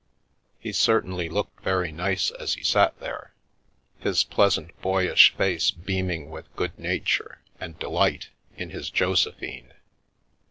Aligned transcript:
"He 0.59 0.71
certainly 0.73 1.29
looked 1.29 1.61
very 1.63 1.91
nice 1.91 2.31
as 2.31 2.55
he 2.55 2.63
sat 2.63 2.99
there, 2.99 3.35
his 3.99 4.23
pleasant 4.23 4.81
boyish 4.81 5.31
face 5.35 5.69
beaming 5.69 6.31
with 6.31 6.55
good 6.55 6.75
nature 6.79 7.37
and 7.59 7.77
delight 7.77 8.29
in 8.57 8.71
his 8.71 8.89
Josephine. 8.89 9.75